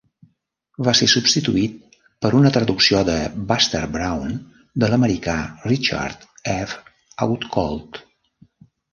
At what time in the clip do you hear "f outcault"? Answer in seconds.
6.55-8.01